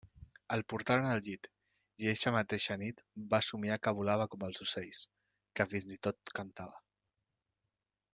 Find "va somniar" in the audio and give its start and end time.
3.33-3.77